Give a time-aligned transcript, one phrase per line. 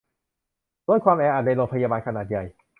[0.89, 2.43] ลดความแออัดในโรงพยาบาลขนาดใหญ่